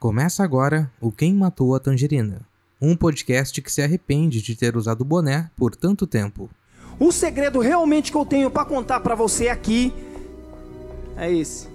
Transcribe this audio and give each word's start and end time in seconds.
Começa 0.00 0.42
agora 0.42 0.90
o 0.98 1.12
Quem 1.12 1.34
Matou 1.34 1.74
a 1.74 1.78
Tangerina, 1.78 2.40
um 2.80 2.96
podcast 2.96 3.60
que 3.60 3.70
se 3.70 3.82
arrepende 3.82 4.40
de 4.40 4.56
ter 4.56 4.74
usado 4.74 5.02
o 5.02 5.04
boné 5.04 5.50
por 5.54 5.76
tanto 5.76 6.06
tempo. 6.06 6.48
O 6.98 7.12
segredo 7.12 7.60
realmente 7.60 8.10
que 8.10 8.16
eu 8.16 8.24
tenho 8.24 8.50
para 8.50 8.64
contar 8.64 9.00
para 9.00 9.14
você 9.14 9.50
aqui 9.50 9.92
é 11.18 11.30
esse. 11.30 11.68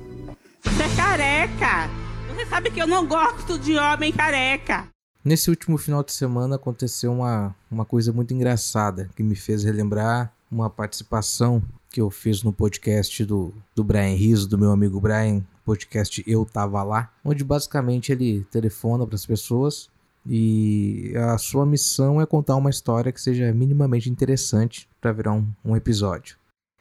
Você 0.63 0.81
é 0.81 0.96
careca! 0.96 1.88
Você 2.33 2.47
sabe 2.47 2.71
que 2.71 2.81
eu 2.81 2.88
não 2.88 3.05
gosto 3.05 3.59
de 3.59 3.77
homem 3.77 4.12
careca! 4.12 4.87
Nesse 5.23 5.51
último 5.51 5.78
final 5.78 6.03
de 6.03 6.12
semana 6.12 6.55
aconteceu 6.55 7.12
uma, 7.13 7.55
uma 7.69 7.85
coisa 7.85 8.12
muito 8.12 8.33
engraçada 8.33 9.07
que 9.15 9.21
me 9.21 9.35
fez 9.35 9.63
relembrar 9.63 10.33
uma 10.51 10.69
participação 10.69 11.62
que 11.89 12.01
eu 12.01 12.09
fiz 12.09 12.43
no 12.43 12.51
podcast 12.51 13.23
do, 13.25 13.53
do 13.73 13.83
Brian 13.83 14.15
Riso, 14.15 14.47
do 14.47 14.57
meu 14.57 14.71
amigo 14.71 14.99
Brian, 14.99 15.44
podcast 15.63 16.23
Eu 16.27 16.45
Tava 16.45 16.84
Lá, 16.84 17.12
onde 17.23 17.44
basicamente 17.44 18.12
ele 18.12 18.45
telefona 18.52 19.05
para 19.05 19.16
as 19.16 19.26
pessoas 19.26 19.89
e 20.27 21.13
a 21.16 21.38
sua 21.38 21.66
missão 21.66 22.20
é 22.20 22.26
contar 22.26 22.55
uma 22.55 22.70
história 22.70 23.12
que 23.12 23.22
seja 23.22 23.53
minimamente 23.53 24.09
interessante 24.09 24.89
para 25.00 25.12
virar 25.12 25.34
um, 25.34 25.48
um 25.63 25.76
episódio. 25.76 26.38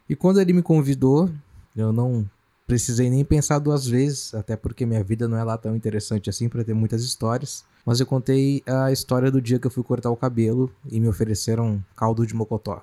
E 0.09 0.17
quando 0.17 0.41
ele 0.41 0.53
me 0.53 0.63
convidou, 0.63 1.31
eu 1.77 1.93
não 1.93 2.29
precisei 2.67 3.11
nem 3.11 3.25
pensar 3.25 3.59
duas 3.59 3.87
vezes, 3.87 4.35
até 4.35 4.57
porque 4.57 4.87
minha 4.87 5.05
vida 5.05 5.29
não 5.29 5.37
é 5.37 5.45
lá 5.45 5.59
tão 5.59 5.77
interessante 5.77 6.31
assim 6.31 6.49
para 6.49 6.65
ter 6.65 6.75
muitas 6.75 7.03
histórias. 7.03 7.65
Mas 7.85 8.01
eu 8.01 8.07
contei 8.07 8.63
a 8.67 8.91
história 8.91 9.31
do 9.31 9.43
dia 9.43 9.59
que 9.59 9.67
eu 9.67 9.71
fui 9.71 9.83
cortar 9.83 10.11
o 10.11 10.17
cabelo 10.17 10.71
e 10.91 10.99
me 10.99 11.09
ofereceram 11.09 11.85
caldo 11.95 12.27
de 12.27 12.35
mocotó. 12.35 12.81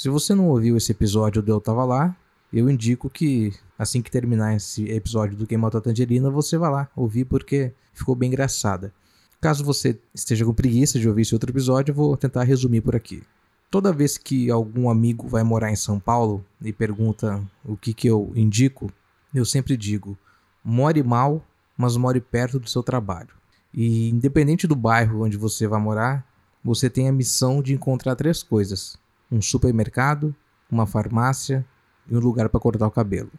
Se 0.00 0.08
você 0.08 0.34
não 0.34 0.48
ouviu 0.48 0.78
esse 0.78 0.92
episódio 0.92 1.42
do 1.42 1.52
Eu 1.52 1.60
Tava 1.60 1.84
Lá, 1.84 2.16
eu 2.50 2.70
indico 2.70 3.10
que 3.10 3.52
assim 3.78 4.00
que 4.00 4.10
terminar 4.10 4.56
esse 4.56 4.90
episódio 4.90 5.36
do 5.36 5.46
Quem 5.46 5.58
Matou 5.58 5.76
a 5.76 5.82
Tangerina, 5.82 6.30
você 6.30 6.56
vá 6.56 6.70
lá 6.70 6.88
ouvir 6.96 7.26
porque 7.26 7.74
ficou 7.92 8.14
bem 8.14 8.28
engraçada. 8.28 8.94
Caso 9.42 9.62
você 9.62 10.00
esteja 10.14 10.42
com 10.42 10.54
preguiça 10.54 10.98
de 10.98 11.06
ouvir 11.06 11.20
esse 11.20 11.34
outro 11.34 11.50
episódio, 11.50 11.92
eu 11.92 11.94
vou 11.96 12.16
tentar 12.16 12.44
resumir 12.44 12.80
por 12.80 12.96
aqui. 12.96 13.22
Toda 13.70 13.92
vez 13.92 14.16
que 14.16 14.50
algum 14.50 14.88
amigo 14.88 15.28
vai 15.28 15.42
morar 15.42 15.70
em 15.70 15.76
São 15.76 16.00
Paulo 16.00 16.42
e 16.62 16.72
pergunta 16.72 17.38
o 17.62 17.76
que, 17.76 17.92
que 17.92 18.08
eu 18.08 18.32
indico, 18.34 18.90
eu 19.34 19.44
sempre 19.44 19.76
digo: 19.76 20.16
more 20.64 21.02
mal, 21.02 21.44
mas 21.76 21.98
more 21.98 22.22
perto 22.22 22.58
do 22.58 22.70
seu 22.70 22.82
trabalho. 22.82 23.34
E 23.74 24.08
independente 24.08 24.66
do 24.66 24.74
bairro 24.74 25.26
onde 25.26 25.36
você 25.36 25.66
vai 25.68 25.78
morar, 25.78 26.26
você 26.64 26.88
tem 26.88 27.06
a 27.06 27.12
missão 27.12 27.60
de 27.60 27.74
encontrar 27.74 28.16
três 28.16 28.42
coisas: 28.42 28.98
um 29.30 29.40
supermercado, 29.40 30.34
uma 30.70 30.86
farmácia 30.86 31.64
e 32.08 32.16
um 32.16 32.20
lugar 32.20 32.48
para 32.48 32.60
cortar 32.60 32.86
o 32.86 32.90
cabelo. 32.90 33.30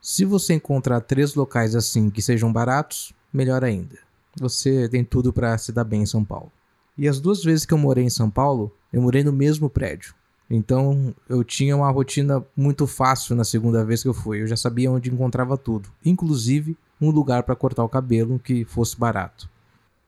Se 0.00 0.24
você 0.24 0.54
encontrar 0.54 1.00
três 1.00 1.34
locais 1.34 1.74
assim 1.74 2.08
que 2.08 2.22
sejam 2.22 2.52
baratos, 2.52 3.12
melhor 3.32 3.62
ainda. 3.62 3.98
Você 4.38 4.88
tem 4.88 5.04
tudo 5.04 5.32
para 5.32 5.56
se 5.58 5.72
dar 5.72 5.84
bem 5.84 6.02
em 6.02 6.06
São 6.06 6.24
Paulo. 6.24 6.50
E 6.96 7.08
as 7.08 7.20
duas 7.20 7.42
vezes 7.42 7.66
que 7.66 7.74
eu 7.74 7.78
morei 7.78 8.04
em 8.04 8.10
São 8.10 8.30
Paulo, 8.30 8.74
eu 8.92 9.02
morei 9.02 9.22
no 9.22 9.32
mesmo 9.32 9.68
prédio. 9.68 10.14
Então 10.48 11.14
eu 11.28 11.44
tinha 11.44 11.76
uma 11.76 11.90
rotina 11.90 12.44
muito 12.56 12.86
fácil 12.86 13.36
na 13.36 13.44
segunda 13.44 13.84
vez 13.84 14.02
que 14.02 14.08
eu 14.08 14.14
fui. 14.14 14.42
Eu 14.42 14.46
já 14.46 14.56
sabia 14.56 14.90
onde 14.90 15.12
encontrava 15.12 15.56
tudo, 15.56 15.88
inclusive 16.04 16.76
um 17.00 17.10
lugar 17.10 17.44
para 17.44 17.56
cortar 17.56 17.84
o 17.84 17.88
cabelo 17.88 18.38
que 18.38 18.64
fosse 18.64 18.98
barato. 18.98 19.48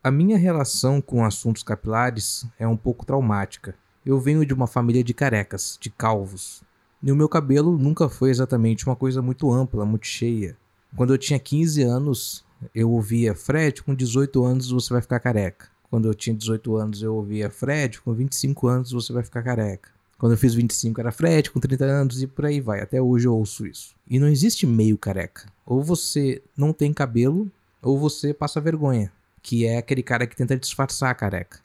A 0.03 0.11
minha 0.11 0.37
relação 0.37 1.01
com 1.01 1.25
assuntos 1.25 1.63
capilares 1.63 2.45
é 2.59 2.67
um 2.67 2.77
pouco 2.77 3.07
traumática. 3.07 3.75
Eu 4.05 4.19
venho 4.19 4.45
de 4.45 4.53
uma 4.53 4.67
família 4.67 5.05
de 5.05 5.15
carecas, 5.15 5.79
de 5.81 5.89
calvos. 5.89 6.63
E 7.01 7.13
o 7.13 7.17
meu 7.17 7.29
cabelo 7.29 7.79
nunca 7.79 8.09
foi 8.09 8.31
exatamente 8.31 8.85
uma 8.85 8.97
coisa 8.97 9.23
muito 9.23 9.53
ampla, 9.53 9.85
muito 9.85 10.07
cheia. 10.07 10.57
Quando 10.97 11.15
eu 11.15 11.19
tinha 11.19 11.39
15 11.39 11.83
anos, 11.83 12.45
eu 12.75 12.91
ouvia 12.91 13.33
Fred, 13.35 13.81
com 13.83 13.95
18 13.95 14.45
anos 14.45 14.71
você 14.71 14.93
vai 14.93 15.03
ficar 15.03 15.21
careca. 15.21 15.69
Quando 15.89 16.09
eu 16.09 16.15
tinha 16.15 16.35
18 16.35 16.77
anos, 16.77 17.03
eu 17.03 17.15
ouvia 17.15 17.49
Fred, 17.49 18.01
com 18.01 18.13
25 18.13 18.67
anos 18.67 18.91
você 18.91 19.13
vai 19.13 19.23
ficar 19.23 19.43
careca. 19.43 19.91
Quando 20.19 20.33
eu 20.33 20.39
fiz 20.39 20.55
25 20.55 21.01
era 21.01 21.13
Fred, 21.13 21.51
com 21.51 21.61
30 21.61 21.85
anos 21.85 22.23
e 22.23 22.27
por 22.27 22.47
aí 22.47 22.61
vai. 22.61 22.81
Até 22.81 23.01
hoje 23.01 23.27
eu 23.27 23.37
ouço 23.37 23.67
isso. 23.67 23.95
E 24.09 24.19
não 24.19 24.29
existe 24.29 24.67
meio 24.67 24.99
careca. 24.99 25.47
Ou 25.65 25.83
você 25.83 26.43
não 26.57 26.73
tem 26.73 26.93
cabelo, 26.93 27.51
ou 27.81 27.99
você 27.99 28.35
passa 28.35 28.61
vergonha. 28.61 29.13
Que 29.41 29.65
é 29.65 29.79
aquele 29.79 30.03
cara 30.03 30.27
que 30.27 30.37
tenta 30.37 30.57
disfarçar 30.57 31.11
a 31.11 31.15
careca. 31.15 31.61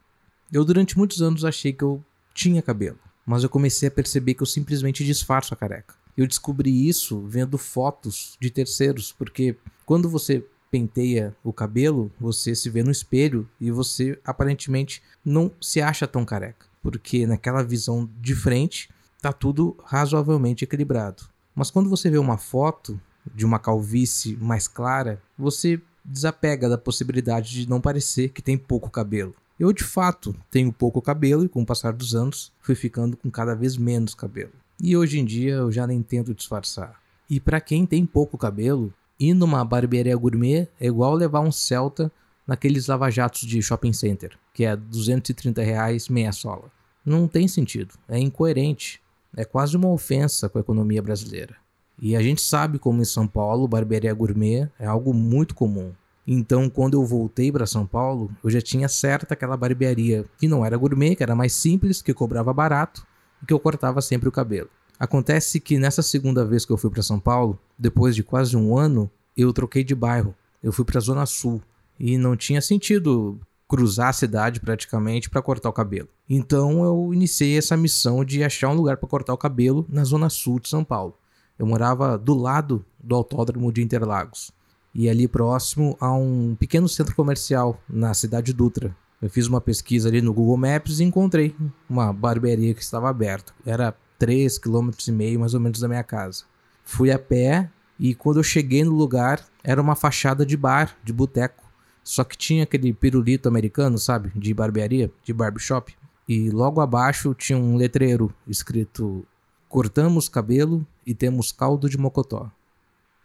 Eu 0.52 0.64
durante 0.64 0.96
muitos 0.96 1.20
anos 1.20 1.44
achei 1.44 1.72
que 1.72 1.84
eu 1.84 2.02
tinha 2.38 2.62
cabelo 2.62 2.98
mas 3.28 3.42
eu 3.42 3.50
comecei 3.50 3.88
a 3.88 3.92
perceber 3.92 4.32
que 4.32 4.42
eu 4.42 4.46
simplesmente 4.46 5.04
disfarço 5.04 5.52
a 5.52 5.56
careca. 5.56 5.94
Eu 6.16 6.26
descobri 6.26 6.88
isso 6.88 7.20
vendo 7.26 7.58
fotos 7.58 8.38
de 8.40 8.48
terceiros, 8.48 9.12
porque 9.12 9.54
quando 9.84 10.08
você 10.08 10.42
penteia 10.70 11.36
o 11.44 11.52
cabelo, 11.52 12.10
você 12.18 12.54
se 12.54 12.70
vê 12.70 12.82
no 12.82 12.90
espelho 12.90 13.46
e 13.60 13.70
você 13.70 14.18
aparentemente 14.24 15.02
não 15.22 15.52
se 15.60 15.82
acha 15.82 16.06
tão 16.06 16.24
careca, 16.24 16.64
porque 16.82 17.26
naquela 17.26 17.62
visão 17.62 18.08
de 18.18 18.34
frente 18.34 18.88
tá 19.20 19.30
tudo 19.30 19.76
razoavelmente 19.84 20.64
equilibrado. 20.64 21.24
Mas 21.54 21.70
quando 21.70 21.90
você 21.90 22.08
vê 22.08 22.16
uma 22.16 22.38
foto 22.38 22.98
de 23.34 23.44
uma 23.44 23.58
calvície 23.58 24.38
mais 24.38 24.66
clara, 24.66 25.20
você 25.36 25.78
desapega 26.02 26.66
da 26.66 26.78
possibilidade 26.78 27.50
de 27.50 27.68
não 27.68 27.78
parecer 27.78 28.30
que 28.30 28.40
tem 28.40 28.56
pouco 28.56 28.88
cabelo. 28.88 29.34
Eu 29.58 29.72
de 29.72 29.82
fato 29.82 30.36
tenho 30.50 30.72
pouco 30.72 31.02
cabelo 31.02 31.44
e 31.44 31.48
com 31.48 31.62
o 31.62 31.66
passar 31.66 31.92
dos 31.92 32.14
anos 32.14 32.52
fui 32.60 32.76
ficando 32.76 33.16
com 33.16 33.28
cada 33.28 33.54
vez 33.54 33.76
menos 33.76 34.14
cabelo. 34.14 34.52
E 34.80 34.96
hoje 34.96 35.18
em 35.18 35.24
dia 35.24 35.54
eu 35.54 35.72
já 35.72 35.84
nem 35.84 36.00
tento 36.00 36.32
disfarçar. 36.32 37.00
E 37.28 37.40
para 37.40 37.60
quem 37.60 37.84
tem 37.84 38.06
pouco 38.06 38.38
cabelo, 38.38 38.94
ir 39.18 39.34
numa 39.34 39.64
barbearia 39.64 40.16
gourmet 40.16 40.68
é 40.80 40.86
igual 40.86 41.14
levar 41.14 41.40
um 41.40 41.50
Celta 41.50 42.12
naqueles 42.46 42.86
lava-jatos 42.86 43.40
de 43.40 43.60
shopping 43.60 43.92
center, 43.92 44.38
que 44.54 44.64
é 44.64 44.76
230 44.76 45.60
reais 45.60 46.08
meia 46.08 46.32
sola. 46.32 46.70
Não 47.04 47.26
tem 47.26 47.48
sentido, 47.48 47.94
é 48.08 48.18
incoerente, 48.18 49.02
é 49.36 49.44
quase 49.44 49.76
uma 49.76 49.90
ofensa 49.90 50.48
com 50.48 50.58
a 50.58 50.60
economia 50.60 51.02
brasileira. 51.02 51.56
E 52.00 52.14
a 52.14 52.22
gente 52.22 52.40
sabe 52.40 52.78
como 52.78 53.02
em 53.02 53.04
São 53.04 53.26
Paulo 53.26 53.66
barbearia 53.66 54.14
gourmet 54.14 54.70
é 54.78 54.86
algo 54.86 55.12
muito 55.12 55.54
comum. 55.54 55.92
Então, 56.30 56.68
quando 56.68 56.92
eu 56.92 57.06
voltei 57.06 57.50
para 57.50 57.64
São 57.64 57.86
Paulo, 57.86 58.30
eu 58.44 58.50
já 58.50 58.60
tinha 58.60 58.86
certa 58.86 59.32
aquela 59.32 59.56
barbearia 59.56 60.26
que 60.36 60.46
não 60.46 60.62
era 60.62 60.76
gourmet, 60.76 61.16
que 61.16 61.22
era 61.22 61.34
mais 61.34 61.54
simples, 61.54 62.02
que 62.02 62.12
cobrava 62.12 62.52
barato 62.52 63.06
e 63.42 63.46
que 63.46 63.52
eu 63.54 63.58
cortava 63.58 64.02
sempre 64.02 64.28
o 64.28 64.32
cabelo. 64.32 64.68
Acontece 65.00 65.58
que 65.58 65.78
nessa 65.78 66.02
segunda 66.02 66.44
vez 66.44 66.66
que 66.66 66.72
eu 66.72 66.76
fui 66.76 66.90
para 66.90 67.02
São 67.02 67.18
Paulo, 67.18 67.58
depois 67.78 68.14
de 68.14 68.22
quase 68.22 68.58
um 68.58 68.76
ano, 68.76 69.10
eu 69.34 69.54
troquei 69.54 69.82
de 69.82 69.94
bairro. 69.94 70.34
Eu 70.62 70.70
fui 70.70 70.84
para 70.84 70.98
a 70.98 71.00
Zona 71.00 71.24
Sul 71.24 71.62
e 71.98 72.18
não 72.18 72.36
tinha 72.36 72.60
sentido 72.60 73.40
cruzar 73.66 74.08
a 74.08 74.12
cidade 74.12 74.60
praticamente 74.60 75.30
para 75.30 75.40
cortar 75.40 75.70
o 75.70 75.72
cabelo. 75.72 76.08
Então 76.28 76.84
eu 76.84 77.14
iniciei 77.14 77.56
essa 77.56 77.74
missão 77.74 78.22
de 78.22 78.44
achar 78.44 78.68
um 78.68 78.74
lugar 78.74 78.98
para 78.98 79.08
cortar 79.08 79.32
o 79.32 79.38
cabelo 79.38 79.86
na 79.88 80.04
Zona 80.04 80.28
Sul 80.28 80.60
de 80.60 80.68
São 80.68 80.84
Paulo. 80.84 81.14
Eu 81.58 81.64
morava 81.64 82.18
do 82.18 82.34
lado 82.34 82.84
do 83.02 83.14
Autódromo 83.14 83.72
de 83.72 83.82
Interlagos 83.82 84.52
e 84.98 85.08
ali 85.08 85.28
próximo 85.28 85.96
a 86.00 86.12
um 86.12 86.56
pequeno 86.58 86.88
centro 86.88 87.14
comercial 87.14 87.80
na 87.88 88.12
cidade 88.12 88.52
Dutra. 88.52 88.96
Eu 89.22 89.30
fiz 89.30 89.46
uma 89.46 89.60
pesquisa 89.60 90.08
ali 90.08 90.20
no 90.20 90.34
Google 90.34 90.56
Maps 90.56 90.98
e 90.98 91.04
encontrei 91.04 91.54
uma 91.88 92.12
barbearia 92.12 92.74
que 92.74 92.82
estava 92.82 93.08
aberta. 93.08 93.52
Era 93.64 93.94
3,5 94.20 94.60
km 94.60 95.38
mais 95.38 95.54
ou 95.54 95.60
menos 95.60 95.78
da 95.78 95.86
minha 95.86 96.02
casa. 96.02 96.42
Fui 96.82 97.12
a 97.12 97.18
pé 97.18 97.70
e 97.96 98.12
quando 98.12 98.40
eu 98.40 98.42
cheguei 98.42 98.82
no 98.82 98.90
lugar 98.90 99.46
era 99.62 99.80
uma 99.80 99.94
fachada 99.94 100.44
de 100.44 100.56
bar, 100.56 100.96
de 101.04 101.12
boteco. 101.12 101.62
Só 102.02 102.24
que 102.24 102.36
tinha 102.36 102.64
aquele 102.64 102.92
pirulito 102.92 103.48
americano, 103.48 103.98
sabe? 103.98 104.32
De 104.34 104.52
barbearia, 104.52 105.12
de 105.22 105.32
barbershop. 105.32 105.94
E 106.28 106.50
logo 106.50 106.80
abaixo 106.80 107.34
tinha 107.34 107.56
um 107.56 107.76
letreiro 107.76 108.34
escrito: 108.48 109.24
Cortamos 109.68 110.28
cabelo 110.28 110.84
e 111.06 111.14
temos 111.14 111.52
caldo 111.52 111.88
de 111.88 111.96
mocotó. 111.96 112.50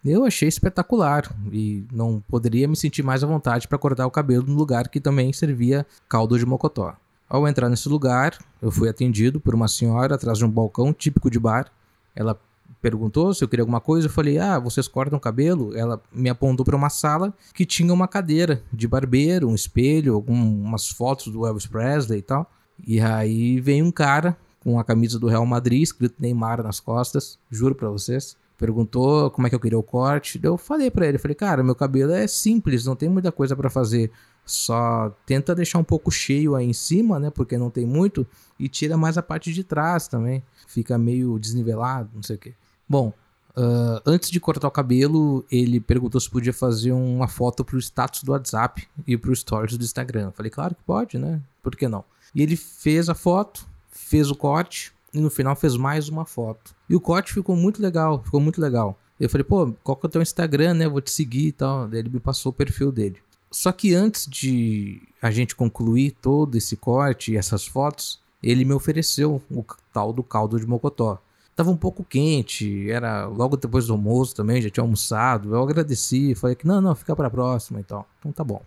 Eu 0.04 0.26
achei 0.26 0.46
espetacular 0.46 1.34
e 1.50 1.86
não 1.90 2.22
poderia 2.28 2.68
me 2.68 2.76
sentir 2.76 3.02
mais 3.02 3.24
à 3.24 3.26
vontade 3.26 3.66
para 3.66 3.78
cortar 3.78 4.06
o 4.06 4.10
cabelo 4.10 4.44
no 4.46 4.54
lugar 4.54 4.88
que 4.88 5.00
também 5.00 5.32
servia 5.32 5.86
caldo 6.06 6.38
de 6.38 6.44
mocotó. 6.44 6.94
Ao 7.26 7.48
entrar 7.48 7.70
nesse 7.70 7.88
lugar, 7.88 8.36
eu 8.60 8.70
fui 8.70 8.86
atendido 8.86 9.40
por 9.40 9.54
uma 9.54 9.66
senhora 9.66 10.14
atrás 10.14 10.36
de 10.36 10.44
um 10.44 10.50
balcão 10.50 10.92
típico 10.92 11.30
de 11.30 11.38
bar. 11.38 11.72
Ela 12.14 12.38
perguntou 12.82 13.32
se 13.32 13.42
eu 13.42 13.48
queria 13.48 13.62
alguma 13.62 13.80
coisa, 13.80 14.06
eu 14.06 14.10
falei: 14.10 14.38
"Ah, 14.38 14.58
vocês 14.58 14.86
cortam 14.86 15.18
cabelo?". 15.18 15.74
Ela 15.74 15.98
me 16.12 16.28
apontou 16.28 16.66
para 16.66 16.76
uma 16.76 16.90
sala 16.90 17.32
que 17.54 17.64
tinha 17.64 17.92
uma 17.92 18.06
cadeira 18.06 18.62
de 18.70 18.86
barbeiro, 18.86 19.48
um 19.48 19.54
espelho, 19.54 20.14
algumas 20.14 20.86
fotos 20.86 21.32
do 21.32 21.46
Elvis 21.46 21.66
Presley 21.66 22.18
e 22.18 22.22
tal. 22.22 22.50
E 22.86 23.00
aí 23.00 23.58
veio 23.58 23.86
um 23.86 23.90
cara 23.90 24.36
com 24.60 24.78
a 24.78 24.84
camisa 24.84 25.18
do 25.18 25.28
Real 25.28 25.46
Madrid, 25.46 25.82
escrito 25.82 26.16
Neymar 26.18 26.62
nas 26.62 26.78
costas, 26.78 27.38
juro 27.50 27.74
para 27.74 27.88
vocês 27.88 28.36
perguntou 28.58 29.30
como 29.30 29.46
é 29.46 29.50
que 29.50 29.56
eu 29.56 29.60
queria 29.60 29.78
o 29.78 29.82
corte. 29.82 30.40
Eu 30.42 30.56
falei 30.56 30.90
para 30.90 31.06
ele, 31.06 31.18
falei, 31.18 31.34
cara, 31.34 31.62
meu 31.62 31.74
cabelo 31.74 32.12
é 32.12 32.26
simples, 32.26 32.84
não 32.84 32.96
tem 32.96 33.08
muita 33.08 33.32
coisa 33.32 33.56
para 33.56 33.70
fazer. 33.70 34.10
Só 34.46 35.10
tenta 35.24 35.54
deixar 35.54 35.78
um 35.78 35.84
pouco 35.84 36.10
cheio 36.10 36.54
aí 36.54 36.66
em 36.66 36.72
cima, 36.72 37.18
né? 37.18 37.30
Porque 37.30 37.56
não 37.56 37.70
tem 37.70 37.86
muito. 37.86 38.26
E 38.58 38.68
tira 38.68 38.96
mais 38.96 39.16
a 39.16 39.22
parte 39.22 39.52
de 39.52 39.64
trás 39.64 40.06
também. 40.06 40.42
Fica 40.66 40.98
meio 40.98 41.38
desnivelado, 41.38 42.10
não 42.14 42.22
sei 42.22 42.36
o 42.36 42.38
quê. 42.38 42.54
Bom, 42.88 43.12
Uh, 43.56 44.02
antes 44.04 44.32
de 44.32 44.40
cortar 44.40 44.66
o 44.66 44.70
cabelo, 44.70 45.44
ele 45.48 45.78
perguntou 45.78 46.20
se 46.20 46.28
podia 46.28 46.52
fazer 46.52 46.90
uma 46.90 47.28
foto 47.28 47.64
pro 47.64 47.78
status 47.78 48.24
do 48.24 48.32
WhatsApp 48.32 48.88
e 49.06 49.16
pro 49.16 49.34
stories 49.34 49.78
do 49.78 49.84
Instagram. 49.84 50.24
Eu 50.24 50.32
falei, 50.32 50.50
claro 50.50 50.74
que 50.74 50.82
pode, 50.82 51.18
né? 51.18 51.40
Por 51.62 51.76
que 51.76 51.86
não? 51.86 52.04
E 52.34 52.42
ele 52.42 52.56
fez 52.56 53.08
a 53.08 53.14
foto, 53.14 53.64
fez 53.88 54.28
o 54.28 54.34
corte 54.34 54.92
e 55.14 55.20
no 55.20 55.30
final 55.30 55.54
fez 55.54 55.76
mais 55.76 56.08
uma 56.08 56.24
foto. 56.24 56.74
E 56.90 56.96
o 56.96 57.00
corte 57.00 57.32
ficou 57.32 57.54
muito 57.54 57.80
legal, 57.80 58.22
ficou 58.22 58.40
muito 58.40 58.60
legal. 58.60 58.98
Eu 59.18 59.30
falei, 59.30 59.44
pô, 59.44 59.72
qual 59.84 59.96
que 59.96 60.04
é 60.06 60.08
o 60.08 60.10
teu 60.10 60.22
Instagram, 60.22 60.74
né? 60.74 60.88
vou 60.88 61.00
te 61.00 61.10
seguir 61.10 61.46
e 61.46 61.52
tal. 61.52 61.86
Daí 61.86 62.00
ele 62.00 62.10
me 62.10 62.20
passou 62.20 62.50
o 62.50 62.54
perfil 62.54 62.90
dele. 62.90 63.18
Só 63.50 63.70
que 63.70 63.94
antes 63.94 64.26
de 64.26 65.00
a 65.22 65.30
gente 65.30 65.54
concluir 65.54 66.10
todo 66.20 66.56
esse 66.56 66.76
corte 66.76 67.32
e 67.32 67.36
essas 67.36 67.64
fotos, 67.64 68.20
ele 68.42 68.64
me 68.64 68.74
ofereceu 68.74 69.40
o 69.48 69.64
tal 69.92 70.12
do 70.12 70.24
caldo 70.24 70.58
de 70.58 70.66
mocotó. 70.66 71.20
Tava 71.54 71.70
um 71.70 71.76
pouco 71.76 72.02
quente, 72.02 72.90
era 72.90 73.26
logo 73.26 73.56
depois 73.56 73.86
do 73.86 73.92
almoço 73.92 74.34
também, 74.34 74.60
já 74.60 74.68
tinha 74.68 74.82
almoçado. 74.82 75.54
Eu 75.54 75.62
agradeci, 75.62 76.34
falei 76.34 76.56
que 76.56 76.66
não, 76.66 76.80
não, 76.80 76.96
fica 76.96 77.14
para 77.14 77.30
próxima 77.30 77.78
e 77.78 77.84
tal. 77.84 78.08
Então 78.18 78.32
tá 78.32 78.42
bom. 78.42 78.60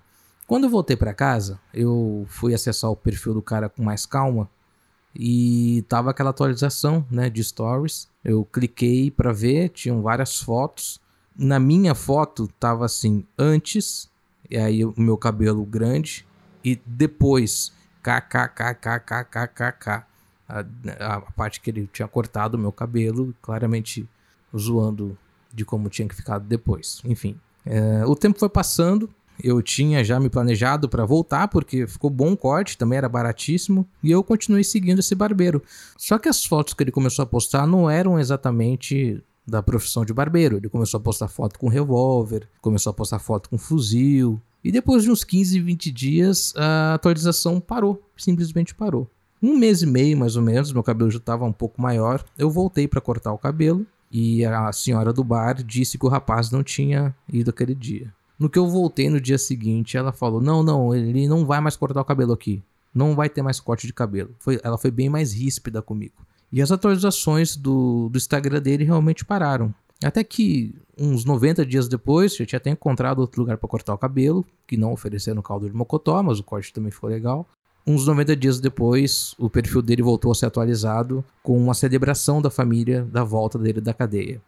Quando 0.47 0.63
eu 0.63 0.69
voltei 0.69 0.95
para 0.95 1.13
casa, 1.13 1.59
eu 1.73 2.25
fui 2.29 2.53
acessar 2.53 2.89
o 2.89 2.95
perfil 2.95 3.33
do 3.33 3.41
cara 3.41 3.67
com 3.67 3.83
mais 3.83 4.05
calma 4.05 4.49
e 5.19 5.83
tava 5.89 6.11
aquela 6.11 6.29
atualização, 6.29 7.03
né, 7.09 7.27
de 7.27 7.43
stories. 7.43 8.07
Eu 8.23 8.45
cliquei 8.45 9.09
para 9.09 9.33
ver, 9.33 9.69
tinham 9.69 10.03
várias 10.03 10.39
fotos. 10.39 11.01
Na 11.35 11.59
minha 11.59 11.95
foto 11.95 12.47
tava 12.59 12.85
assim, 12.85 13.25
antes, 13.37 14.11
e 14.49 14.57
aí 14.57 14.85
o 14.85 14.93
meu 14.95 15.17
cabelo 15.17 15.65
grande 15.65 16.25
e 16.63 16.79
depois 16.85 17.73
kkkkkkk 18.03 20.03
a, 20.47 20.63
a 20.99 21.21
parte 21.31 21.61
que 21.61 21.71
ele 21.71 21.89
tinha 21.91 22.07
cortado 22.07 22.55
o 22.55 22.59
meu 22.59 22.71
cabelo, 22.71 23.33
claramente 23.41 24.07
zoando 24.55 25.17
de 25.51 25.65
como 25.65 25.89
tinha 25.89 26.07
que 26.07 26.15
ficar 26.15 26.37
depois. 26.37 27.01
Enfim, 27.03 27.39
é, 27.65 28.05
o 28.05 28.15
tempo 28.15 28.39
foi 28.39 28.49
passando, 28.49 29.09
eu 29.43 29.61
tinha 29.61 30.03
já 30.03 30.19
me 30.19 30.29
planejado 30.29 30.89
para 30.89 31.05
voltar, 31.05 31.47
porque 31.47 31.87
ficou 31.87 32.09
bom 32.09 32.33
o 32.33 32.37
corte, 32.37 32.77
também 32.77 32.97
era 32.97 33.09
baratíssimo, 33.09 33.87
e 34.03 34.11
eu 34.11 34.23
continuei 34.23 34.63
seguindo 34.63 34.99
esse 34.99 35.15
barbeiro. 35.15 35.61
Só 35.97 36.17
que 36.17 36.29
as 36.29 36.45
fotos 36.45 36.73
que 36.73 36.83
ele 36.83 36.91
começou 36.91 37.23
a 37.23 37.25
postar 37.25 37.67
não 37.67 37.89
eram 37.89 38.19
exatamente 38.19 39.23
da 39.47 39.63
profissão 39.63 40.03
de 40.03 40.13
barbeiro. 40.13 40.57
Ele 40.57 40.69
começou 40.69 40.97
a 40.97 41.01
postar 41.01 41.27
foto 41.27 41.57
com 41.57 41.69
revólver, 41.69 42.47
começou 42.61 42.91
a 42.91 42.93
postar 42.93 43.19
foto 43.19 43.49
com 43.49 43.57
fuzil, 43.57 44.41
e 44.63 44.71
depois 44.71 45.03
de 45.03 45.11
uns 45.11 45.23
15, 45.23 45.59
20 45.59 45.91
dias, 45.91 46.53
a 46.55 46.95
atualização 46.95 47.59
parou, 47.59 48.03
simplesmente 48.17 48.75
parou. 48.75 49.09
Um 49.41 49.55
mês 49.55 49.81
e 49.81 49.85
meio, 49.85 50.17
mais 50.17 50.35
ou 50.35 50.41
menos, 50.41 50.73
meu 50.73 50.83
cabelo 50.83 51.11
já 51.11 51.19
estava 51.19 51.45
um 51.45 51.53
pouco 51.53 51.81
maior, 51.81 52.23
eu 52.37 52.49
voltei 52.49 52.87
para 52.87 52.99
cortar 52.99 53.31
o 53.31 53.37
cabelo 53.37 53.85
e 54.11 54.43
a 54.43 54.71
senhora 54.71 55.13
do 55.13 55.23
bar 55.23 55.63
disse 55.63 55.97
que 55.97 56.05
o 56.05 56.09
rapaz 56.09 56.49
não 56.49 56.63
tinha 56.63 57.15
ido 57.31 57.51
aquele 57.51 57.75
dia. 57.75 58.13
No 58.39 58.49
que 58.49 58.59
eu 58.59 58.67
voltei 58.67 59.09
no 59.09 59.19
dia 59.19 59.37
seguinte, 59.37 59.97
ela 59.97 60.11
falou: 60.11 60.39
Não, 60.39 60.61
não, 60.61 60.93
ele 60.93 61.27
não 61.27 61.45
vai 61.45 61.59
mais 61.59 61.75
cortar 61.75 62.01
o 62.01 62.05
cabelo 62.05 62.33
aqui. 62.33 62.61
Não 62.93 63.15
vai 63.15 63.29
ter 63.29 63.41
mais 63.41 63.59
corte 63.59 63.87
de 63.87 63.93
cabelo. 63.93 64.31
Foi, 64.39 64.59
ela 64.63 64.77
foi 64.77 64.91
bem 64.91 65.09
mais 65.09 65.33
ríspida 65.33 65.81
comigo. 65.81 66.15
E 66.51 66.61
as 66.61 66.71
atualizações 66.71 67.55
do, 67.55 68.09
do 68.09 68.17
Instagram 68.17 68.61
dele 68.61 68.83
realmente 68.83 69.25
pararam. 69.25 69.73
Até 70.03 70.23
que 70.23 70.75
uns 70.97 71.25
90 71.25 71.65
dias 71.65 71.87
depois, 71.87 72.39
eu 72.39 72.45
tinha 72.45 72.57
até 72.57 72.69
encontrado 72.69 73.19
outro 73.19 73.41
lugar 73.41 73.57
para 73.57 73.67
cortar 73.67 73.93
o 73.93 73.97
cabelo, 73.97 74.45
que 74.65 74.77
não 74.77 74.93
ofereceram 74.93 75.41
caldo 75.41 75.67
de 75.67 75.75
mocotó, 75.75 76.21
mas 76.21 76.39
o 76.39 76.43
corte 76.43 76.71
também 76.71 76.91
ficou 76.91 77.09
legal. 77.09 77.47
Uns 77.85 78.05
90 78.05 78.35
dias 78.35 78.59
depois, 78.59 79.33
o 79.39 79.49
perfil 79.49 79.81
dele 79.81 80.01
voltou 80.01 80.31
a 80.31 80.35
ser 80.35 80.45
atualizado 80.45 81.23
com 81.41 81.57
uma 81.57 81.73
celebração 81.73 82.41
da 82.41 82.49
família 82.49 83.03
da 83.05 83.23
volta 83.23 83.57
dele 83.57 83.79
da 83.81 83.93
cadeia. 83.93 84.41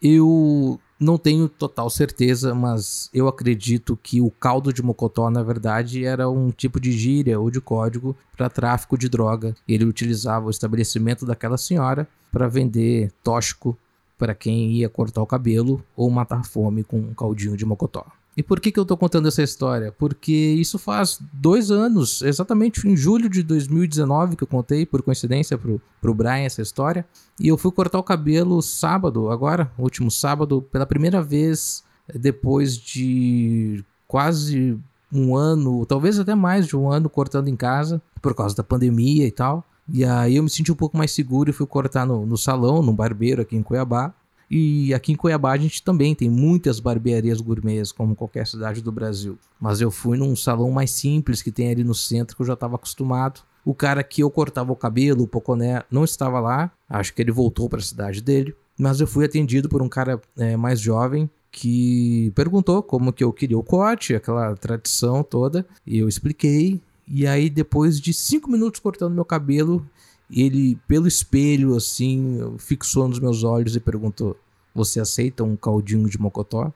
Eu 0.00 0.80
não 0.98 1.18
tenho 1.18 1.48
total 1.48 1.90
certeza, 1.90 2.54
mas 2.54 3.10
eu 3.12 3.26
acredito 3.28 3.98
que 4.00 4.20
o 4.20 4.30
caldo 4.30 4.72
de 4.72 4.82
Mocotó, 4.82 5.28
na 5.30 5.42
verdade, 5.42 6.04
era 6.04 6.28
um 6.28 6.50
tipo 6.50 6.78
de 6.78 6.92
gíria 6.92 7.38
ou 7.38 7.50
de 7.50 7.60
código 7.60 8.16
para 8.36 8.48
tráfico 8.48 8.96
de 8.96 9.08
droga. 9.08 9.54
Ele 9.66 9.84
utilizava 9.84 10.46
o 10.46 10.50
estabelecimento 10.50 11.26
daquela 11.26 11.58
senhora 11.58 12.08
para 12.30 12.48
vender 12.48 13.12
tóxico 13.22 13.76
para 14.16 14.34
quem 14.34 14.72
ia 14.72 14.88
cortar 14.88 15.22
o 15.22 15.26
cabelo 15.26 15.84
ou 15.96 16.08
matar 16.10 16.44
fome 16.44 16.84
com 16.84 16.98
um 16.98 17.14
caldinho 17.14 17.56
de 17.56 17.66
Mocotó. 17.66 18.06
E 18.36 18.42
por 18.42 18.58
que, 18.58 18.72
que 18.72 18.78
eu 18.78 18.82
estou 18.82 18.96
contando 18.96 19.28
essa 19.28 19.42
história? 19.42 19.92
Porque 19.92 20.32
isso 20.32 20.78
faz 20.78 21.20
dois 21.32 21.70
anos, 21.70 22.20
exatamente 22.22 22.86
em 22.86 22.96
julho 22.96 23.28
de 23.28 23.42
2019, 23.42 24.34
que 24.36 24.42
eu 24.42 24.48
contei, 24.48 24.84
por 24.84 25.02
coincidência, 25.02 25.56
pro, 25.56 25.80
pro 26.00 26.14
Brian 26.14 26.44
essa 26.44 26.60
história. 26.60 27.06
E 27.38 27.46
eu 27.46 27.56
fui 27.56 27.70
cortar 27.70 27.98
o 27.98 28.02
cabelo 28.02 28.60
sábado, 28.60 29.30
agora, 29.30 29.70
último 29.78 30.10
sábado, 30.10 30.62
pela 30.62 30.86
primeira 30.86 31.22
vez 31.22 31.84
depois 32.12 32.76
de 32.76 33.84
quase 34.06 34.78
um 35.12 35.36
ano, 35.36 35.86
talvez 35.86 36.18
até 36.18 36.34
mais 36.34 36.66
de 36.66 36.76
um 36.76 36.90
ano, 36.90 37.08
cortando 37.08 37.48
em 37.48 37.56
casa, 37.56 38.02
por 38.20 38.34
causa 38.34 38.56
da 38.56 38.64
pandemia 38.64 39.26
e 39.26 39.30
tal. 39.30 39.64
E 39.88 40.04
aí 40.04 40.36
eu 40.36 40.42
me 40.42 40.50
senti 40.50 40.72
um 40.72 40.76
pouco 40.76 40.96
mais 40.96 41.12
seguro 41.12 41.50
e 41.50 41.52
fui 41.52 41.66
cortar 41.66 42.06
no, 42.06 42.26
no 42.26 42.36
salão, 42.36 42.82
no 42.82 42.92
barbeiro 42.92 43.42
aqui 43.42 43.56
em 43.56 43.62
Cuiabá. 43.62 44.12
E 44.56 44.94
aqui 44.94 45.10
em 45.10 45.16
Cuiabá 45.16 45.50
a 45.50 45.56
gente 45.56 45.82
também 45.82 46.14
tem 46.14 46.30
muitas 46.30 46.78
barbearias 46.78 47.40
gourmets, 47.40 47.90
como 47.90 48.14
qualquer 48.14 48.46
cidade 48.46 48.80
do 48.80 48.92
Brasil. 48.92 49.36
Mas 49.60 49.80
eu 49.80 49.90
fui 49.90 50.16
num 50.16 50.36
salão 50.36 50.70
mais 50.70 50.92
simples 50.92 51.42
que 51.42 51.50
tem 51.50 51.72
ali 51.72 51.82
no 51.82 51.92
centro, 51.92 52.36
que 52.36 52.42
eu 52.42 52.46
já 52.46 52.52
estava 52.52 52.76
acostumado. 52.76 53.40
O 53.64 53.74
cara 53.74 54.04
que 54.04 54.22
eu 54.22 54.30
cortava 54.30 54.70
o 54.70 54.76
cabelo, 54.76 55.24
o 55.24 55.26
Poconé, 55.26 55.82
não 55.90 56.04
estava 56.04 56.38
lá. 56.38 56.70
Acho 56.88 57.12
que 57.12 57.20
ele 57.20 57.32
voltou 57.32 57.68
para 57.68 57.80
a 57.80 57.82
cidade 57.82 58.20
dele. 58.20 58.54
Mas 58.78 59.00
eu 59.00 59.08
fui 59.08 59.24
atendido 59.24 59.68
por 59.68 59.82
um 59.82 59.88
cara 59.88 60.22
é, 60.38 60.56
mais 60.56 60.78
jovem 60.78 61.28
que 61.50 62.30
perguntou 62.36 62.80
como 62.80 63.12
que 63.12 63.24
eu 63.24 63.32
queria 63.32 63.58
o 63.58 63.62
corte, 63.64 64.14
aquela 64.14 64.54
tradição 64.54 65.24
toda. 65.24 65.66
E 65.84 65.98
eu 65.98 66.08
expliquei. 66.08 66.80
E 67.08 67.26
aí, 67.26 67.50
depois 67.50 68.00
de 68.00 68.14
cinco 68.14 68.48
minutos 68.48 68.78
cortando 68.78 69.14
meu 69.14 69.24
cabelo, 69.24 69.84
ele, 70.30 70.78
pelo 70.86 71.08
espelho, 71.08 71.74
assim, 71.74 72.38
fixou 72.58 73.08
nos 73.08 73.18
meus 73.18 73.42
olhos 73.42 73.74
e 73.74 73.80
perguntou: 73.80 74.36
Você 74.74 75.00
aceita 75.00 75.44
um 75.44 75.56
caldinho 75.56 76.08
de 76.08 76.18
mocotó? 76.18 76.72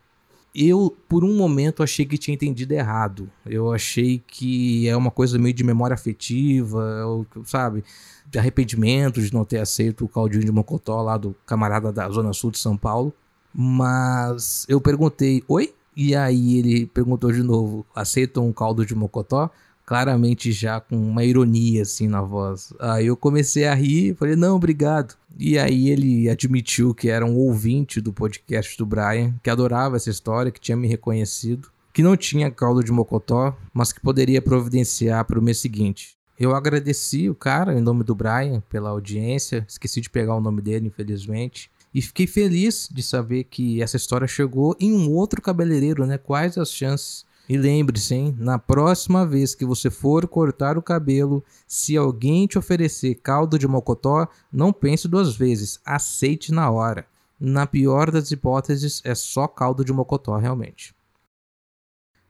Eu, 0.55 0.97
por 1.09 1.25
um 1.25 1.37
momento, 1.37 1.83
achei 1.83 2.07
que 2.07 2.17
tinha 2.17 2.35
entendido 2.35 2.73
errado. 2.73 3.31
Eu 3.45 3.73
achei 3.73 4.23
que 4.27 4.89
é 4.89 4.97
uma 4.97 5.11
coisa 5.11 5.39
meio 5.39 5.55
de 5.55 5.63
memória 5.63 5.95
afetiva, 5.95 7.05
ou, 7.07 7.27
sabe? 7.45 7.85
De 8.27 8.39
arrependimento 8.39 9.21
de 9.21 9.33
não 9.33 9.45
ter 9.45 9.59
aceito 9.59 10.05
o 10.05 10.09
caldinho 10.09 10.45
de 10.45 10.53
mocotó 10.53 11.03
lá 11.03 11.17
do 11.17 11.35
camarada 11.45 11.93
da 11.93 12.09
Zona 12.09 12.33
Sul 12.33 12.51
de 12.51 12.59
São 12.59 12.77
Paulo. 12.77 13.13
Mas 13.55 14.65
eu 14.69 14.81
perguntei: 14.81 15.43
Oi? 15.49 15.75
E 15.97 16.15
aí 16.15 16.59
ele 16.59 16.87
perguntou 16.87 17.31
de 17.31 17.43
novo: 17.43 17.85
Aceita 17.95 18.41
um 18.41 18.53
caldo 18.53 18.87
de 18.87 18.95
mocotó? 18.95 19.51
Claramente 19.89 20.53
já 20.53 20.79
com 20.79 20.99
uma 20.99 21.25
ironia 21.25 21.81
assim 21.81 22.07
na 22.07 22.21
voz. 22.21 22.75
Aí 22.79 23.07
eu 23.07 23.17
comecei 23.17 23.67
a 23.67 23.73
rir, 23.73 24.15
falei, 24.17 24.37
não, 24.37 24.57
obrigado. 24.57 25.15
E 25.39 25.59
aí 25.59 25.89
ele 25.89 26.29
admitiu 26.29 26.95
que 26.95 27.09
era 27.09 27.25
um 27.25 27.35
ouvinte 27.35 27.99
do 27.99 28.13
podcast 28.13 28.77
do 28.77 28.85
Brian, 28.85 29.35
que 29.43 29.49
adorava 29.49 29.97
essa 29.97 30.11
história, 30.11 30.53
que 30.53 30.61
tinha 30.61 30.77
me 30.77 30.87
reconhecido, 30.87 31.71
que 31.91 32.03
não 32.03 32.19
tinha 32.19 32.51
caldo 32.51 32.85
de 32.85 32.93
mocotó, 32.93 33.57
mas 33.73 33.91
que 33.91 33.99
poderia 33.99 34.43
providenciar 34.43 35.25
para 35.25 35.39
o 35.39 35.43
mês 35.43 35.57
seguinte. 35.57 36.19
Eu 36.39 36.55
agradeci 36.55 37.31
o 37.31 37.35
cara, 37.35 37.73
em 37.73 37.81
nome 37.81 38.05
do 38.05 38.15
Brian, 38.15 38.63
pela 38.69 38.91
audiência, 38.91 39.65
esqueci 39.67 40.03
de 40.03 40.11
pegar 40.11 40.35
o 40.35 40.41
nome 40.43 40.61
dele, 40.61 40.89
infelizmente. 40.89 41.71
E 41.95 42.03
fiquei 42.03 42.27
feliz 42.27 42.91
de 42.93 43.03
saber 43.03 43.45
que 43.45 43.83
essa 43.83 43.97
história 43.97 44.27
chegou 44.27 44.77
em 44.79 44.93
um 44.93 45.11
outro 45.11 45.41
cabeleireiro, 45.41 46.05
né? 46.05 46.19
Quais 46.19 46.59
as 46.59 46.71
chances 46.71 47.25
e 47.49 47.57
lembre-se, 47.57 48.15
hein? 48.15 48.37
Na 48.39 48.59
próxima 48.59 49.25
vez 49.25 49.55
que 49.55 49.65
você 49.65 49.91
for 49.91 50.29
cortar 50.29 50.77
o 50.77 50.83
cabelo, 50.83 51.43
se 51.67 51.97
alguém 51.97 52.47
te 52.47 52.59
oferecer 52.59 53.15
caldo 53.17 53.59
de 53.59 53.67
mocotó, 53.67 54.29
não 54.53 54.71
pense 54.73 55.09
duas 55.09 55.35
vezes, 55.35 55.81
aceite 55.85 56.53
na 56.53 56.71
hora. 56.71 57.07
Na 57.41 57.67
pior 57.67 58.11
das 58.11 58.31
hipóteses, 58.31 59.01
é 59.05 59.15
só 59.15 59.49
caldo 59.49 59.85
de 59.85 59.93
mocotó 59.93 60.37
realmente. 60.37 60.95